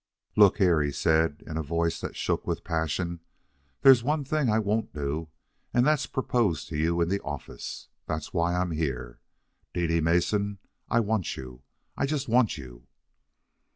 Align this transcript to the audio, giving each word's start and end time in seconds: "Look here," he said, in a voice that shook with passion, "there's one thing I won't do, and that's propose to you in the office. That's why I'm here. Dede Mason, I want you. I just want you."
"Look 0.35 0.57
here," 0.57 0.81
he 0.81 0.91
said, 0.91 1.43
in 1.45 1.57
a 1.57 1.61
voice 1.61 2.01
that 2.01 2.15
shook 2.15 2.47
with 2.47 2.63
passion, 2.63 3.19
"there's 3.83 4.01
one 4.03 4.25
thing 4.25 4.49
I 4.49 4.57
won't 4.57 4.91
do, 4.93 5.29
and 5.75 5.85
that's 5.85 6.07
propose 6.07 6.65
to 6.65 6.75
you 6.75 6.99
in 7.01 7.07
the 7.09 7.21
office. 7.21 7.87
That's 8.07 8.33
why 8.33 8.55
I'm 8.55 8.71
here. 8.71 9.19
Dede 9.75 10.03
Mason, 10.03 10.57
I 10.89 11.01
want 11.01 11.37
you. 11.37 11.61
I 11.95 12.07
just 12.07 12.27
want 12.27 12.57
you." 12.57 12.87